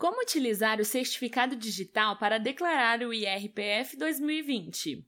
Como 0.00 0.22
utilizar 0.22 0.80
o 0.80 0.84
certificado 0.84 1.54
digital 1.54 2.16
para 2.16 2.38
declarar 2.38 3.02
o 3.02 3.12
IRPF 3.12 3.98
2020? 3.98 5.06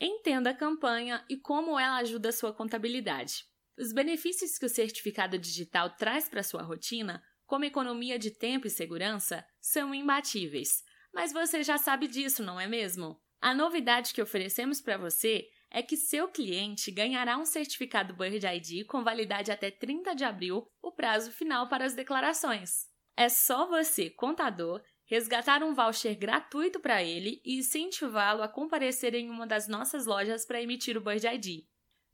Entenda 0.00 0.50
a 0.50 0.54
campanha 0.54 1.24
e 1.28 1.36
como 1.36 1.76
ela 1.76 1.96
ajuda 1.96 2.28
a 2.28 2.32
sua 2.32 2.52
contabilidade. 2.52 3.47
Os 3.78 3.92
benefícios 3.92 4.58
que 4.58 4.66
o 4.66 4.68
certificado 4.68 5.38
digital 5.38 5.90
traz 5.90 6.28
para 6.28 6.42
sua 6.42 6.62
rotina, 6.62 7.22
como 7.46 7.64
economia 7.64 8.18
de 8.18 8.32
tempo 8.32 8.66
e 8.66 8.70
segurança, 8.70 9.46
são 9.60 9.94
imbatíveis. 9.94 10.82
Mas 11.14 11.32
você 11.32 11.62
já 11.62 11.78
sabe 11.78 12.08
disso, 12.08 12.42
não 12.42 12.60
é 12.60 12.66
mesmo? 12.66 13.22
A 13.40 13.54
novidade 13.54 14.12
que 14.12 14.20
oferecemos 14.20 14.80
para 14.80 14.98
você 14.98 15.46
é 15.70 15.80
que 15.80 15.96
seu 15.96 16.26
cliente 16.26 16.90
ganhará 16.90 17.38
um 17.38 17.44
certificado 17.44 18.14
Bird 18.14 18.44
ID 18.44 18.84
com 18.84 19.04
validade 19.04 19.52
até 19.52 19.70
30 19.70 20.12
de 20.12 20.24
abril, 20.24 20.68
o 20.82 20.90
prazo 20.90 21.30
final 21.30 21.68
para 21.68 21.84
as 21.84 21.94
declarações. 21.94 22.88
É 23.16 23.28
só 23.28 23.68
você, 23.68 24.10
contador, 24.10 24.82
resgatar 25.04 25.62
um 25.62 25.72
voucher 25.72 26.18
gratuito 26.18 26.80
para 26.80 27.04
ele 27.04 27.40
e 27.44 27.58
incentivá-lo 27.58 28.42
a 28.42 28.48
comparecer 28.48 29.14
em 29.14 29.30
uma 29.30 29.46
das 29.46 29.68
nossas 29.68 30.04
lojas 30.04 30.44
para 30.44 30.60
emitir 30.60 30.96
o 30.96 31.00
Bird 31.00 31.24
ID. 31.28 31.64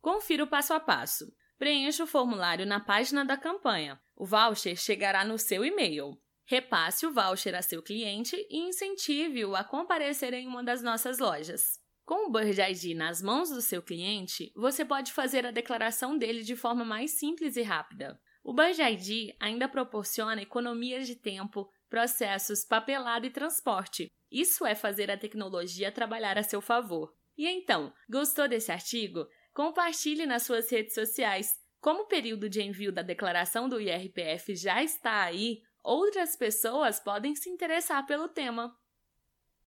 Confira 0.02 0.44
o 0.44 0.46
passo 0.46 0.74
a 0.74 0.78
passo. 0.78 1.32
Preencha 1.64 2.04
o 2.04 2.06
formulário 2.06 2.66
na 2.66 2.78
página 2.78 3.24
da 3.24 3.38
campanha. 3.38 3.98
O 4.14 4.26
voucher 4.26 4.76
chegará 4.76 5.24
no 5.24 5.38
seu 5.38 5.64
e-mail. 5.64 6.14
Repasse 6.44 7.06
o 7.06 7.10
voucher 7.10 7.54
a 7.54 7.62
seu 7.62 7.82
cliente 7.82 8.36
e 8.50 8.68
incentive-o 8.68 9.56
a 9.56 9.64
comparecer 9.64 10.34
em 10.34 10.46
uma 10.46 10.62
das 10.62 10.82
nossas 10.82 11.18
lojas. 11.18 11.80
Com 12.04 12.28
o 12.28 12.30
Bird 12.30 12.60
ID 12.60 12.94
nas 12.94 13.22
mãos 13.22 13.48
do 13.48 13.62
seu 13.62 13.80
cliente, 13.80 14.52
você 14.54 14.84
pode 14.84 15.10
fazer 15.10 15.46
a 15.46 15.50
declaração 15.50 16.18
dele 16.18 16.42
de 16.42 16.54
forma 16.54 16.84
mais 16.84 17.12
simples 17.12 17.56
e 17.56 17.62
rápida. 17.62 18.20
O 18.44 18.52
Bird 18.52 18.82
ID 18.82 19.34
ainda 19.40 19.66
proporciona 19.66 20.42
economias 20.42 21.06
de 21.06 21.16
tempo, 21.16 21.66
processos, 21.88 22.62
papelado 22.62 23.24
e 23.24 23.30
transporte. 23.30 24.08
Isso 24.30 24.66
é 24.66 24.74
fazer 24.74 25.10
a 25.10 25.16
tecnologia 25.16 25.90
trabalhar 25.90 26.36
a 26.36 26.42
seu 26.42 26.60
favor. 26.60 27.14
E 27.38 27.48
então, 27.48 27.90
gostou 28.06 28.46
desse 28.46 28.70
artigo? 28.70 29.26
Compartilhe 29.54 30.26
nas 30.26 30.42
suas 30.42 30.68
redes 30.68 30.94
sociais. 30.94 31.54
Como 31.80 32.02
o 32.02 32.06
período 32.06 32.48
de 32.48 32.60
envio 32.60 32.92
da 32.92 33.02
declaração 33.02 33.68
do 33.68 33.80
IRPF 33.80 34.56
já 34.56 34.82
está 34.82 35.22
aí, 35.22 35.62
outras 35.80 36.34
pessoas 36.34 36.98
podem 36.98 37.36
se 37.36 37.48
interessar 37.48 38.04
pelo 38.04 38.28
tema. 38.28 38.76